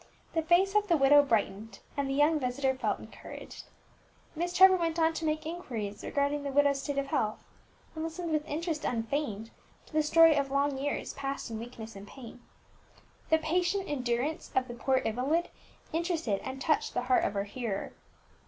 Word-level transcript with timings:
The 0.33 0.41
face 0.41 0.73
of 0.73 0.87
the 0.87 0.97
widow 0.97 1.21
brightened, 1.21 1.77
and 1.95 2.09
the 2.09 2.15
young 2.15 2.39
visitor 2.39 2.73
felt 2.73 2.97
encouraged. 2.97 3.65
Miss 4.35 4.51
Trevor 4.51 4.75
went 4.75 4.97
on 4.97 5.13
to 5.13 5.25
make 5.25 5.45
inquiries 5.45 6.03
regarding 6.03 6.41
the 6.41 6.49
widow's 6.51 6.81
state 6.81 6.97
of 6.97 7.05
health, 7.09 7.43
and 7.93 8.03
listened 8.03 8.31
with 8.31 8.43
interest 8.47 8.83
unfeigned 8.83 9.51
to 9.85 9.93
the 9.93 10.01
story 10.01 10.35
of 10.35 10.49
long 10.49 10.79
years 10.79 11.13
passed 11.13 11.51
in 11.51 11.59
weakness 11.59 11.95
and 11.95 12.07
pain. 12.07 12.41
The 13.29 13.37
patient 13.37 13.87
endurance 13.87 14.49
of 14.55 14.67
the 14.67 14.73
poor 14.73 14.95
invalid 14.95 15.49
interested 15.93 16.41
and 16.43 16.59
touched 16.59 16.95
the 16.95 17.03
heart 17.03 17.23
of 17.23 17.35
her 17.35 17.43
hearer. 17.43 17.93